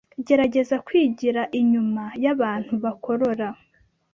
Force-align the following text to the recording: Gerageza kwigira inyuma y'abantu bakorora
Gerageza 0.27 0.75
kwigira 0.87 1.41
inyuma 1.59 2.03
y'abantu 2.23 2.73
bakorora 2.83 3.47